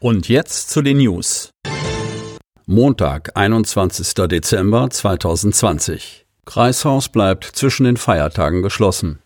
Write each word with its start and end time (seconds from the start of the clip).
Und 0.00 0.28
jetzt 0.28 0.70
zu 0.70 0.80
den 0.80 0.98
News. 0.98 1.50
Montag, 2.66 3.36
21. 3.36 4.14
Dezember 4.14 4.88
2020. 4.88 6.24
Kreishaus 6.46 7.08
bleibt 7.08 7.42
zwischen 7.44 7.82
den 7.82 7.96
Feiertagen 7.96 8.62
geschlossen. 8.62 9.18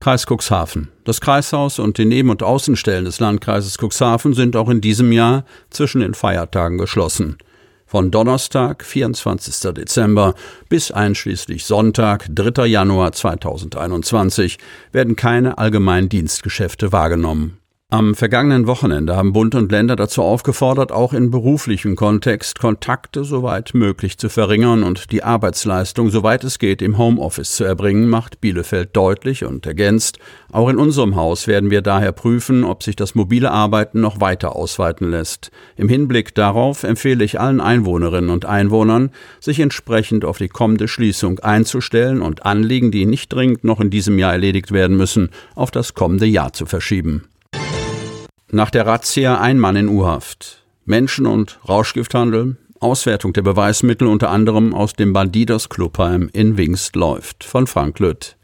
Kreis 0.00 0.26
Cuxhaven. 0.28 0.92
Das 1.02 1.20
Kreishaus 1.20 1.80
und 1.80 1.98
die 1.98 2.04
Neben- 2.04 2.30
und 2.30 2.44
Außenstellen 2.44 3.04
des 3.04 3.18
Landkreises 3.18 3.78
Cuxhaven 3.78 4.32
sind 4.32 4.54
auch 4.54 4.68
in 4.68 4.80
diesem 4.80 5.10
Jahr 5.10 5.44
zwischen 5.70 6.02
den 6.02 6.14
Feiertagen 6.14 6.78
geschlossen. 6.78 7.38
Von 7.84 8.12
Donnerstag, 8.12 8.84
24. 8.84 9.74
Dezember 9.74 10.36
bis 10.68 10.92
einschließlich 10.92 11.64
Sonntag, 11.64 12.28
3. 12.30 12.66
Januar 12.66 13.10
2021 13.10 14.58
werden 14.92 15.16
keine 15.16 15.58
allgemeinen 15.58 16.08
Dienstgeschäfte 16.08 16.92
wahrgenommen. 16.92 17.58
Am 17.92 18.14
vergangenen 18.14 18.66
Wochenende 18.66 19.16
haben 19.16 19.34
Bund 19.34 19.54
und 19.54 19.70
Länder 19.70 19.96
dazu 19.96 20.22
aufgefordert, 20.22 20.92
auch 20.92 21.12
in 21.12 21.30
beruflichem 21.30 21.94
Kontext 21.94 22.58
Kontakte 22.58 23.22
soweit 23.22 23.74
möglich 23.74 24.16
zu 24.16 24.30
verringern 24.30 24.82
und 24.82 25.12
die 25.12 25.22
Arbeitsleistung, 25.22 26.08
soweit 26.08 26.42
es 26.42 26.58
geht, 26.58 26.80
im 26.80 26.96
Homeoffice 26.96 27.54
zu 27.54 27.64
erbringen, 27.64 28.08
macht 28.08 28.40
Bielefeld 28.40 28.96
deutlich 28.96 29.44
und 29.44 29.66
ergänzt, 29.66 30.18
auch 30.52 30.70
in 30.70 30.78
unserem 30.78 31.16
Haus 31.16 31.46
werden 31.46 31.70
wir 31.70 31.82
daher 31.82 32.12
prüfen, 32.12 32.64
ob 32.64 32.82
sich 32.82 32.96
das 32.96 33.14
mobile 33.14 33.50
Arbeiten 33.50 34.00
noch 34.00 34.22
weiter 34.22 34.56
ausweiten 34.56 35.10
lässt. 35.10 35.50
Im 35.76 35.90
Hinblick 35.90 36.34
darauf 36.34 36.84
empfehle 36.84 37.22
ich 37.22 37.40
allen 37.40 37.60
Einwohnerinnen 37.60 38.30
und 38.30 38.46
Einwohnern, 38.46 39.10
sich 39.38 39.60
entsprechend 39.60 40.24
auf 40.24 40.38
die 40.38 40.48
kommende 40.48 40.88
Schließung 40.88 41.40
einzustellen 41.40 42.22
und 42.22 42.46
Anliegen, 42.46 42.90
die 42.90 43.04
nicht 43.04 43.30
dringend 43.30 43.64
noch 43.64 43.80
in 43.80 43.90
diesem 43.90 44.18
Jahr 44.18 44.32
erledigt 44.32 44.72
werden 44.72 44.96
müssen, 44.96 45.28
auf 45.54 45.70
das 45.70 45.92
kommende 45.92 46.24
Jahr 46.24 46.54
zu 46.54 46.64
verschieben. 46.64 47.24
Nach 48.54 48.68
der 48.68 48.86
Razzia 48.86 49.40
ein 49.40 49.58
Mann 49.58 49.76
in 49.76 49.88
U-Haft. 49.88 50.62
Menschen- 50.84 51.24
und 51.24 51.58
Rauschgifthandel, 51.66 52.58
Auswertung 52.80 53.32
der 53.32 53.40
Beweismittel 53.40 54.06
unter 54.06 54.28
anderem 54.28 54.74
aus 54.74 54.92
dem 54.92 55.14
Bandidos 55.14 55.70
Clubheim 55.70 56.28
in 56.34 56.58
Wingst 56.58 56.94
läuft. 56.94 57.44
Von 57.44 57.66
Frank 57.66 57.98
Lütt. 57.98 58.36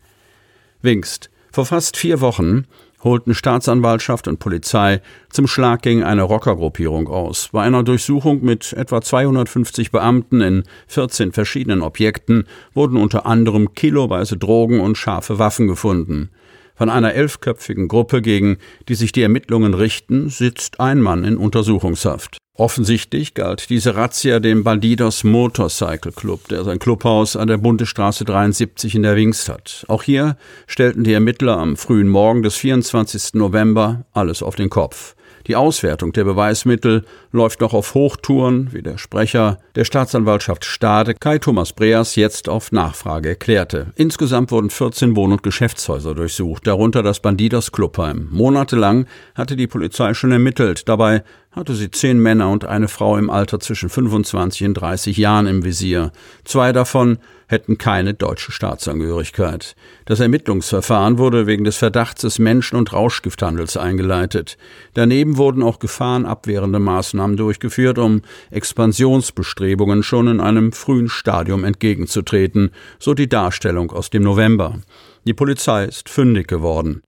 Wingst. 0.81 1.29
Vor 1.53 1.67
fast 1.67 1.99
vier 1.99 2.23
Wochen 2.23 2.65
holten 3.05 3.35
Staatsanwaltschaft 3.35 4.29
und 4.29 4.39
Polizei 4.39 5.03
zum 5.29 5.47
Schlag 5.47 5.83
gegen 5.83 6.03
eine 6.03 6.23
Rockergruppierung 6.23 7.09
aus. 7.09 7.51
Bei 7.53 7.63
einer 7.63 7.83
Durchsuchung 7.83 8.43
mit 8.43 8.73
etwa 8.73 9.03
250 9.03 9.91
Beamten 9.91 10.41
in 10.41 10.63
14 10.87 11.33
verschiedenen 11.33 11.83
Objekten 11.83 12.47
wurden 12.73 12.97
unter 12.97 13.27
anderem 13.27 13.75
kiloweise 13.75 14.39
Drogen 14.39 14.81
und 14.81 14.97
scharfe 14.97 15.39
Waffen 15.39 15.69
gefunden. 15.69 16.31
Von 16.79 16.91
einer 16.91 17.13
elfköpfigen 17.13 17.89
Gruppe, 17.89 18.23
gegen 18.23 18.59
die 18.89 18.95
sich 18.95 19.11
die 19.11 19.23
Ermittlungen 19.23 19.75
richten, 19.75 20.31
sitzt 20.31 20.79
ein 20.79 21.01
Mann 21.01 21.25
in 21.25 21.37
Untersuchungshaft. 21.37 22.39
Offensichtlich 22.55 23.35
galt 23.35 23.69
diese 23.69 23.97
Razzia 23.97 24.39
dem 24.39 24.63
Bandidos 24.63 25.25
Motorcycle 25.25 26.13
Club, 26.13 26.47
der 26.47 26.63
sein 26.63 26.79
Clubhaus 26.79 27.35
an 27.35 27.49
der 27.49 27.57
Bundesstraße 27.57 28.25
73 28.25 28.95
in 28.95 29.03
der 29.03 29.17
Wingst 29.17 29.49
hat. 29.49 29.85
Auch 29.89 30.05
hier 30.05 30.37
stellten 30.69 31.03
die 31.03 31.13
Ermittler 31.13 31.59
am 31.59 31.77
frühen 31.77 32.09
Morgen 32.09 32.45
des 32.45 32.55
24. 32.55 33.35
November 33.35 34.05
alles 34.13 34.45
auf 34.45 34.55
den 34.55 34.71
Kopf. 34.71 35.17
Die 35.49 35.57
Auswertung 35.57 36.13
der 36.13 36.25
Beweismittel 36.25 37.05
läuft 37.33 37.63
noch 37.63 37.73
auf 37.73 37.95
Hochtouren, 37.95 38.69
wie 38.75 38.83
der 38.83 38.99
Sprecher 38.99 39.57
der 39.77 39.85
Staatsanwaltschaft 39.85 40.67
Stade, 40.67 41.15
Kai 41.15 41.39
Thomas 41.39 41.73
Breas, 41.73 42.17
jetzt 42.17 42.51
auf 42.51 42.71
Nachfrage 42.71 43.31
erklärte. 43.31 43.87
Insgesamt 43.97 44.51
wurden 44.51 44.69
14 44.69 45.17
Wohn- 45.17 45.33
und 45.33 45.43
Geschäftshäuser 45.43 46.15
durchsucht, 46.15 46.67
darunter 46.67 47.03
das 47.03 47.21
Bandidos 47.21 47.73
Clubheim. 47.73 48.29
Monatelang 48.31 49.07
hatte 49.35 49.57
die 49.57 49.67
Polizei 49.67 50.13
schon 50.13 50.33
ermittelt. 50.33 50.87
Dabei 50.87 51.23
hatte 51.51 51.75
sie 51.75 51.91
zehn 51.91 52.19
Männer 52.19 52.51
und 52.51 52.65
eine 52.65 52.89
Frau 52.89 53.17
im 53.17 53.31
Alter 53.31 53.59
zwischen 53.59 53.89
25 53.89 54.67
und 54.67 54.75
30 54.75 55.17
Jahren 55.17 55.47
im 55.47 55.65
Visier. 55.65 56.13
Zwei 56.45 56.73
davon 56.73 57.19
hätten 57.49 57.79
keine 57.79 58.15
deutsche 58.15 58.53
Staatsangehörigkeit. 58.53 59.75
Das 60.05 60.21
Ermittlungsverfahren 60.21 61.19
wurde 61.19 61.47
wegen 61.47 61.65
des 61.65 61.79
Verdachts 61.79 62.21
des 62.23 62.39
Menschen- 62.39 62.77
und 62.77 62.93
Rauschgifthandels 62.93 63.77
eingeleitet. 63.77 64.59
Daneben 64.95 65.39
wurden 65.39 65.63
auch 65.63 65.79
gefahrenabwehrende 65.79 66.79
Maßnahmen 66.79 67.37
durchgeführt, 67.37 67.99
um 67.99 68.23
Expansionsbestrebungen 68.51 70.03
schon 70.03 70.29
in 70.29 70.41
einem 70.41 70.73
frühen 70.73 71.09
Stadium 71.09 71.65
entgegenzutreten, 71.65 72.71
so 72.99 73.15
die 73.15 73.29
Darstellung 73.29 73.91
aus 73.91 74.11
dem 74.11 74.23
November. 74.23 74.81
Die 75.25 75.35
Polizei 75.35 75.85
ist 75.85 76.09
fündig 76.09 76.47
geworden. 76.49 77.03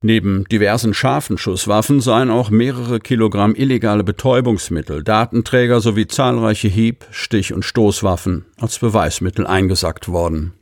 Neben 0.00 0.44
diversen 0.44 0.94
scharfen 0.94 1.38
Schusswaffen 1.38 2.00
seien 2.00 2.30
auch 2.30 2.50
mehrere 2.50 3.00
Kilogramm 3.00 3.56
illegale 3.56 4.04
Betäubungsmittel, 4.04 5.02
Datenträger 5.02 5.80
sowie 5.80 6.06
zahlreiche 6.06 6.68
Hieb-, 6.68 7.06
Stich- 7.10 7.52
und 7.52 7.64
Stoßwaffen 7.64 8.46
als 8.60 8.78
Beweismittel 8.78 9.44
eingesackt 9.44 10.08
worden. 10.08 10.52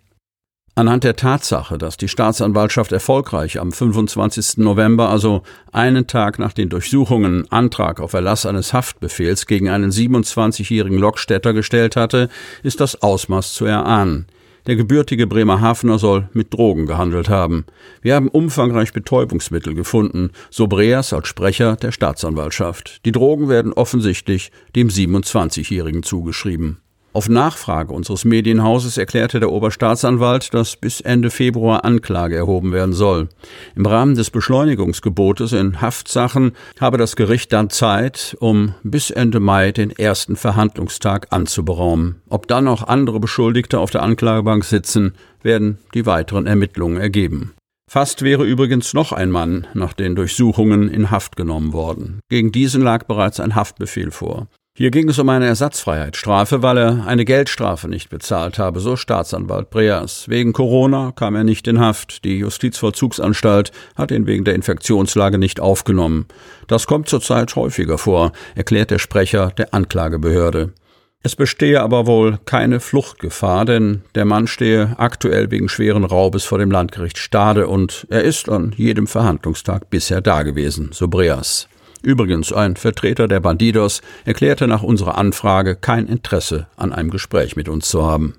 Anhand 0.74 1.04
der 1.04 1.16
Tatsache, 1.16 1.76
dass 1.76 1.98
die 1.98 2.08
Staatsanwaltschaft 2.08 2.92
erfolgreich 2.92 3.60
am 3.60 3.72
25. 3.72 4.58
November, 4.58 5.10
also 5.10 5.42
einen 5.70 6.06
Tag 6.06 6.38
nach 6.38 6.52
den 6.52 6.70
Durchsuchungen, 6.70 7.50
Antrag 7.50 8.00
auf 8.00 8.14
Erlass 8.14 8.46
eines 8.46 8.72
Haftbefehls 8.72 9.46
gegen 9.46 9.68
einen 9.68 9.90
27-jährigen 9.90 10.98
Lokstädter 10.98 11.52
gestellt 11.52 11.96
hatte, 11.96 12.28
ist 12.62 12.80
das 12.80 13.02
Ausmaß 13.02 13.52
zu 13.54 13.66
erahnen. 13.66 14.26
Der 14.66 14.74
gebürtige 14.74 15.28
Bremerhavener 15.28 15.98
soll 15.98 16.28
mit 16.32 16.52
Drogen 16.52 16.86
gehandelt 16.86 17.28
haben. 17.28 17.66
Wir 18.02 18.16
haben 18.16 18.28
umfangreich 18.28 18.92
Betäubungsmittel 18.92 19.74
gefunden, 19.74 20.30
so 20.50 20.66
Breas 20.66 21.12
als 21.12 21.28
Sprecher 21.28 21.76
der 21.76 21.92
Staatsanwaltschaft. 21.92 23.04
Die 23.04 23.12
Drogen 23.12 23.48
werden 23.48 23.72
offensichtlich 23.72 24.50
dem 24.74 24.88
27-Jährigen 24.88 26.02
zugeschrieben. 26.02 26.78
Auf 27.16 27.30
Nachfrage 27.30 27.94
unseres 27.94 28.26
Medienhauses 28.26 28.98
erklärte 28.98 29.40
der 29.40 29.50
Oberstaatsanwalt, 29.50 30.52
dass 30.52 30.76
bis 30.76 31.00
Ende 31.00 31.30
Februar 31.30 31.82
Anklage 31.82 32.36
erhoben 32.36 32.72
werden 32.72 32.92
soll. 32.92 33.30
Im 33.74 33.86
Rahmen 33.86 34.16
des 34.16 34.28
Beschleunigungsgebotes 34.28 35.52
in 35.52 35.80
Haftsachen 35.80 36.52
habe 36.78 36.98
das 36.98 37.16
Gericht 37.16 37.54
dann 37.54 37.70
Zeit, 37.70 38.36
um 38.38 38.74
bis 38.82 39.08
Ende 39.10 39.40
Mai 39.40 39.72
den 39.72 39.92
ersten 39.92 40.36
Verhandlungstag 40.36 41.28
anzuberaumen. 41.30 42.20
Ob 42.28 42.48
dann 42.48 42.68
auch 42.68 42.82
andere 42.82 43.18
Beschuldigte 43.18 43.78
auf 43.78 43.90
der 43.90 44.02
Anklagebank 44.02 44.66
sitzen, 44.66 45.14
werden 45.42 45.78
die 45.94 46.04
weiteren 46.04 46.46
Ermittlungen 46.46 47.00
ergeben. 47.00 47.54
Fast 47.90 48.20
wäre 48.20 48.44
übrigens 48.44 48.92
noch 48.92 49.12
ein 49.12 49.30
Mann 49.30 49.66
nach 49.72 49.94
den 49.94 50.16
Durchsuchungen 50.16 50.90
in 50.90 51.10
Haft 51.10 51.34
genommen 51.36 51.72
worden. 51.72 52.20
Gegen 52.28 52.52
diesen 52.52 52.82
lag 52.82 53.04
bereits 53.04 53.40
ein 53.40 53.54
Haftbefehl 53.54 54.10
vor. 54.10 54.48
Hier 54.78 54.90
ging 54.90 55.08
es 55.08 55.18
um 55.18 55.30
eine 55.30 55.46
Ersatzfreiheitsstrafe, 55.46 56.60
weil 56.62 56.76
er 56.76 57.06
eine 57.06 57.24
Geldstrafe 57.24 57.88
nicht 57.88 58.10
bezahlt 58.10 58.58
habe, 58.58 58.80
so 58.80 58.94
Staatsanwalt 58.94 59.70
Breas. 59.70 60.28
Wegen 60.28 60.52
Corona 60.52 61.12
kam 61.16 61.34
er 61.34 61.44
nicht 61.44 61.66
in 61.66 61.80
Haft. 61.80 62.26
Die 62.26 62.36
Justizvollzugsanstalt 62.36 63.72
hat 63.94 64.10
ihn 64.10 64.26
wegen 64.26 64.44
der 64.44 64.54
Infektionslage 64.54 65.38
nicht 65.38 65.60
aufgenommen. 65.60 66.26
Das 66.66 66.86
kommt 66.86 67.08
zurzeit 67.08 67.56
häufiger 67.56 67.96
vor, 67.96 68.32
erklärt 68.54 68.90
der 68.90 68.98
Sprecher 68.98 69.50
der 69.56 69.72
Anklagebehörde. 69.72 70.74
Es 71.22 71.36
bestehe 71.36 71.80
aber 71.80 72.06
wohl 72.06 72.38
keine 72.44 72.78
Fluchtgefahr, 72.78 73.64
denn 73.64 74.02
der 74.14 74.26
Mann 74.26 74.46
stehe 74.46 74.94
aktuell 74.98 75.50
wegen 75.50 75.70
schweren 75.70 76.04
Raubes 76.04 76.44
vor 76.44 76.58
dem 76.58 76.70
Landgericht 76.70 77.16
Stade 77.16 77.66
und 77.66 78.06
er 78.10 78.24
ist 78.24 78.50
an 78.50 78.74
jedem 78.76 79.06
Verhandlungstag 79.06 79.88
bisher 79.88 80.20
dagewesen, 80.20 80.90
so 80.92 81.08
Breas. 81.08 81.66
Übrigens, 82.06 82.52
ein 82.52 82.76
Vertreter 82.76 83.26
der 83.26 83.40
Bandidos 83.40 84.00
erklärte 84.24 84.68
nach 84.68 84.84
unserer 84.84 85.18
Anfrage 85.18 85.74
kein 85.74 86.06
Interesse 86.06 86.68
an 86.76 86.92
einem 86.92 87.10
Gespräch 87.10 87.56
mit 87.56 87.68
uns 87.68 87.88
zu 87.88 88.06
haben. 88.06 88.34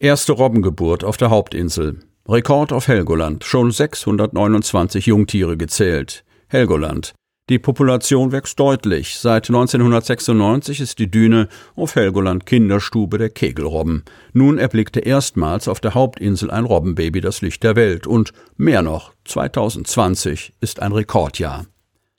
Erste 0.00 0.32
Robbengeburt 0.32 1.04
auf 1.04 1.18
der 1.18 1.28
Hauptinsel. 1.28 1.98
Rekord 2.26 2.72
auf 2.72 2.88
Helgoland. 2.88 3.44
Schon 3.44 3.70
629 3.70 5.04
Jungtiere 5.04 5.58
gezählt. 5.58 6.24
Helgoland. 6.46 7.12
Die 7.50 7.58
Population 7.58 8.32
wächst 8.32 8.58
deutlich. 8.58 9.18
Seit 9.18 9.50
1996 9.50 10.80
ist 10.80 10.98
die 10.98 11.10
Düne 11.10 11.48
auf 11.76 11.96
Helgoland 11.96 12.46
Kinderstube 12.46 13.18
der 13.18 13.28
Kegelrobben. 13.28 14.04
Nun 14.32 14.56
erblickte 14.56 15.00
erstmals 15.00 15.68
auf 15.68 15.80
der 15.80 15.92
Hauptinsel 15.92 16.50
ein 16.50 16.64
Robbenbaby 16.64 17.20
das 17.20 17.42
Licht 17.42 17.62
der 17.62 17.76
Welt. 17.76 18.06
Und 18.06 18.32
mehr 18.56 18.80
noch, 18.80 19.12
2020 19.26 20.54
ist 20.62 20.80
ein 20.80 20.92
Rekordjahr. 20.92 21.66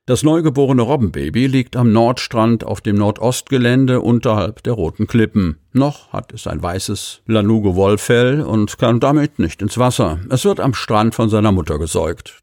Das 0.10 0.24
neugeborene 0.24 0.82
Robbenbaby 0.82 1.46
liegt 1.46 1.76
am 1.76 1.92
Nordstrand 1.92 2.64
auf 2.64 2.82
dem 2.82 2.96
Nordostgelände 2.96 4.02
unterhalb 4.02 4.64
der 4.64 4.74
Roten 4.74 5.06
Klippen. 5.06 5.60
Noch 5.72 6.12
hat 6.12 6.34
es 6.34 6.48
ein 6.48 6.64
weißes 6.64 7.22
Lanugo-Wollfell 7.28 8.42
und 8.42 8.80
kann 8.80 9.00
damit 9.00 9.38
nicht 9.38 9.62
ins 9.62 9.78
Wasser. 9.78 10.20
Es 10.32 10.46
wird 10.46 10.62
am 10.62 10.74
Strand 10.74 11.14
von 11.14 11.30
seiner 11.30 11.52
Mutter 11.52 11.78
gesäugt. 11.78 12.40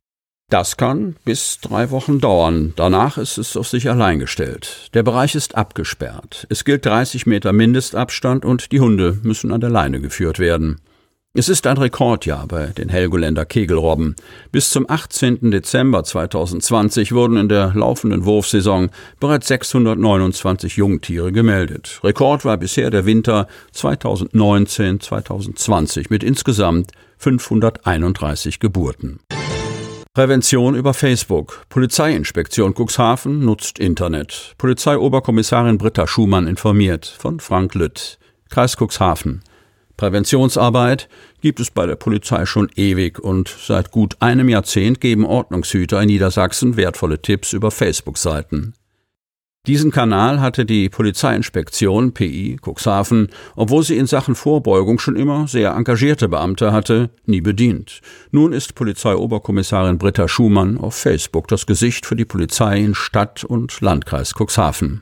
Das 0.49 0.77
kann 0.77 1.17
bis 1.25 1.59
drei 1.61 1.91
Wochen 1.91 2.21
dauern. 2.21 2.73
Danach 2.77 3.19
ist 3.19 3.37
es 3.37 3.57
auf 3.57 3.67
sich 3.67 3.91
allein 3.91 4.21
gestellt. 4.21 4.89
Der 4.95 5.03
Bereich 5.03 5.35
ist 5.35 5.57
abgesperrt. 5.57 6.47
Es 6.49 6.65
gilt 6.65 6.87
30 6.87 7.27
Meter 7.27 7.53
Mindestabstand 7.53 8.45
und 8.45 8.71
die 8.71 8.79
Hunde 8.79 9.19
müssen 9.25 9.51
an 9.51 9.61
der 9.61 9.71
Leine 9.71 10.01
geführt 10.01 10.39
werden. 10.39 10.81
Es 11.39 11.51
ist 11.51 11.67
ein 11.67 11.77
Rekordjahr 11.77 12.47
bei 12.47 12.69
den 12.69 12.89
Helgoländer 12.89 13.45
Kegelrobben. 13.45 14.17
Bis 14.53 14.71
zum 14.71 14.89
18. 14.89 15.51
Dezember 15.51 16.03
2020 16.03 17.13
wurden 17.13 17.37
in 17.37 17.51
der 17.51 17.75
laufenden 17.75 18.25
Wurfsaison 18.25 18.89
bereits 19.21 19.49
629 19.49 20.79
Jungtiere 20.79 21.33
gemeldet. 21.33 22.01
Rekord 22.03 22.47
war 22.47 22.57
bisher 22.57 22.89
der 22.89 23.05
Winter 23.05 23.49
2019-2020 23.75 26.07
mit 26.09 26.25
insgesamt 26.25 26.93
531 27.19 28.59
Geburten. 28.59 29.21
Prävention 30.15 30.75
über 30.75 30.95
Facebook. 30.95 31.67
Polizeiinspektion 31.69 32.73
Cuxhaven 32.73 33.45
nutzt 33.45 33.79
Internet. 33.79 34.55
Polizeioberkommissarin 34.57 35.77
Britta 35.77 36.07
Schumann 36.07 36.47
informiert 36.47 37.05
von 37.05 37.41
Frank 37.41 37.75
Lütt. 37.75 38.19
Kreis 38.49 38.79
Cuxhaven. 38.79 39.43
Präventionsarbeit 39.97 41.09
gibt 41.41 41.61
es 41.61 41.71
bei 41.71 41.87
der 41.87 41.97
Polizei 41.97 42.45
schon 42.47 42.69
ewig 42.77 43.19
und 43.19 43.49
seit 43.49 43.91
gut 43.91 44.17
einem 44.21 44.49
Jahrzehnt 44.49 45.01
geben 45.01 45.25
Ordnungshüter 45.25 46.01
in 46.03 46.09
Niedersachsen 46.09 46.77
wertvolle 46.77 47.23
Tipps 47.23 47.53
über 47.53 47.71
Facebook-Seiten. 47.71 48.75
Diesen 49.67 49.91
Kanal 49.91 50.41
hatte 50.41 50.65
die 50.65 50.89
Polizeiinspektion 50.89 52.13
PI 52.13 52.59
Cuxhaven, 52.65 53.31
obwohl 53.57 53.83
sie 53.83 53.97
in 53.97 54.07
Sachen 54.07 54.37
Vorbeugung 54.37 55.01
schon 55.01 55.17
immer 55.17 55.49
sehr 55.49 55.73
engagierte 55.73 56.29
Beamte 56.29 56.73
hatte, 56.73 57.11
nie 57.25 57.41
bedient. 57.41 58.01
Nun 58.31 58.53
ist 58.53 58.77
Polizeioberkommissarin 58.77 59.99
Britta 59.99 60.29
Schumann 60.29 60.79
auf 60.79 60.95
Facebook 60.95 61.49
das 61.49 61.67
Gesicht 61.67 62.07
für 62.07 62.15
die 62.15 62.25
Polizei 62.25 62.79
in 62.79 62.95
Stadt 62.95 63.43
und 63.43 63.81
Landkreis 63.81 64.35
Cuxhaven. 64.39 65.01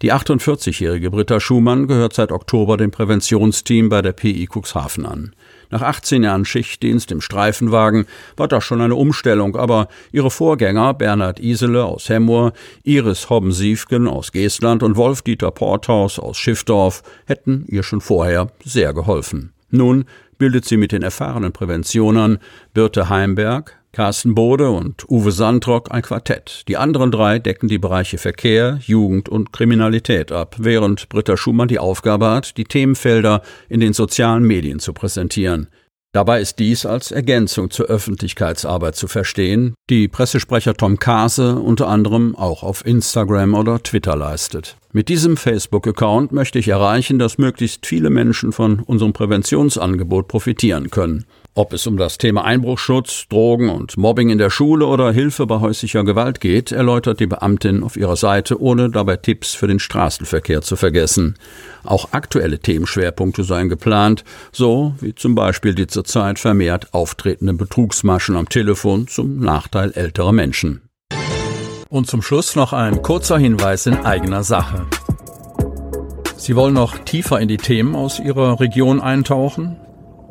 Die 0.00 0.12
48-jährige 0.12 1.10
Britta 1.10 1.40
Schumann 1.40 1.88
gehört 1.88 2.12
seit 2.12 2.30
Oktober 2.30 2.76
dem 2.76 2.92
Präventionsteam 2.92 3.88
bei 3.88 4.00
der 4.00 4.12
PI 4.12 4.46
Cuxhaven 4.46 5.04
an. 5.04 5.34
Nach 5.70 5.82
18 5.82 6.22
Jahren 6.22 6.44
Schichtdienst 6.44 7.10
im 7.10 7.20
Streifenwagen 7.20 8.06
war 8.36 8.46
das 8.46 8.62
schon 8.62 8.80
eine 8.80 8.94
Umstellung, 8.94 9.56
aber 9.56 9.88
ihre 10.12 10.30
Vorgänger 10.30 10.94
Bernhard 10.94 11.40
Isele 11.40 11.84
aus 11.84 12.08
Hemmoor, 12.08 12.52
Iris 12.84 13.28
Hobben-Siefgen 13.28 14.06
aus 14.06 14.30
Geestland 14.30 14.84
und 14.84 14.96
Wolf-Dieter 14.96 15.50
Porthaus 15.50 16.20
aus 16.20 16.38
Schiffdorf 16.38 17.02
hätten 17.26 17.64
ihr 17.66 17.82
schon 17.82 18.00
vorher 18.00 18.52
sehr 18.64 18.94
geholfen. 18.94 19.52
Nun 19.70 20.04
bildet 20.38 20.64
sie 20.64 20.76
mit 20.76 20.92
den 20.92 21.02
erfahrenen 21.02 21.52
Präventionern 21.52 22.38
Birte 22.72 23.08
Heimberg, 23.08 23.77
Carsten 23.92 24.34
Bode 24.34 24.70
und 24.70 25.08
Uwe 25.10 25.32
Sandrock 25.32 25.90
ein 25.90 26.02
Quartett. 26.02 26.64
Die 26.68 26.76
anderen 26.76 27.10
drei 27.10 27.38
decken 27.38 27.68
die 27.68 27.78
Bereiche 27.78 28.18
Verkehr, 28.18 28.78
Jugend 28.82 29.28
und 29.28 29.52
Kriminalität 29.52 30.30
ab, 30.30 30.56
während 30.58 31.08
Britta 31.08 31.36
Schumann 31.36 31.68
die 31.68 31.78
Aufgabe 31.78 32.30
hat, 32.30 32.56
die 32.56 32.64
Themenfelder 32.64 33.42
in 33.68 33.80
den 33.80 33.92
sozialen 33.92 34.44
Medien 34.44 34.78
zu 34.78 34.92
präsentieren. 34.92 35.68
Dabei 36.12 36.40
ist 36.40 36.58
dies 36.58 36.86
als 36.86 37.12
Ergänzung 37.12 37.70
zur 37.70 37.86
Öffentlichkeitsarbeit 37.86 38.96
zu 38.96 39.08
verstehen, 39.08 39.74
die 39.90 40.08
Pressesprecher 40.08 40.74
Tom 40.74 40.98
Kase 40.98 41.56
unter 41.56 41.88
anderem 41.88 42.34
auch 42.34 42.62
auf 42.62 42.86
Instagram 42.86 43.52
oder 43.54 43.82
Twitter 43.82 44.16
leistet. 44.16 44.76
Mit 44.92 45.10
diesem 45.10 45.36
Facebook-Account 45.36 46.32
möchte 46.32 46.58
ich 46.58 46.68
erreichen, 46.68 47.18
dass 47.18 47.36
möglichst 47.36 47.86
viele 47.86 48.08
Menschen 48.08 48.52
von 48.52 48.80
unserem 48.80 49.12
Präventionsangebot 49.12 50.28
profitieren 50.28 50.88
können. 50.88 51.26
Ob 51.54 51.72
es 51.72 51.86
um 51.88 51.96
das 51.96 52.18
Thema 52.18 52.44
Einbruchschutz, 52.44 53.26
Drogen 53.28 53.68
und 53.68 53.96
Mobbing 53.96 54.30
in 54.30 54.38
der 54.38 54.48
Schule 54.48 54.86
oder 54.86 55.10
Hilfe 55.10 55.44
bei 55.46 55.58
häuslicher 55.58 56.04
Gewalt 56.04 56.40
geht, 56.40 56.70
erläutert 56.70 57.18
die 57.18 57.26
Beamtin 57.26 57.82
auf 57.82 57.96
ihrer 57.96 58.14
Seite, 58.14 58.60
ohne 58.60 58.90
dabei 58.90 59.16
Tipps 59.16 59.54
für 59.54 59.66
den 59.66 59.80
Straßenverkehr 59.80 60.62
zu 60.62 60.76
vergessen. 60.76 61.34
Auch 61.82 62.12
aktuelle 62.12 62.60
Themenschwerpunkte 62.60 63.42
seien 63.42 63.68
geplant, 63.68 64.22
so 64.52 64.94
wie 65.00 65.16
zum 65.16 65.34
Beispiel 65.34 65.74
die 65.74 65.88
zurzeit 65.88 66.38
vermehrt 66.38 66.94
auftretenden 66.94 67.56
Betrugsmaschen 67.56 68.36
am 68.36 68.48
Telefon 68.48 69.08
zum 69.08 69.40
Nachteil 69.40 69.90
älterer 69.92 70.32
Menschen. 70.32 70.82
Und 71.88 72.06
zum 72.06 72.22
Schluss 72.22 72.54
noch 72.54 72.72
ein 72.72 73.02
kurzer 73.02 73.38
Hinweis 73.38 73.86
in 73.86 73.96
eigener 73.96 74.44
Sache. 74.44 74.86
Sie 76.36 76.54
wollen 76.54 76.74
noch 76.74 76.98
tiefer 76.98 77.40
in 77.40 77.48
die 77.48 77.56
Themen 77.56 77.96
aus 77.96 78.20
Ihrer 78.20 78.60
Region 78.60 79.00
eintauchen? 79.00 79.76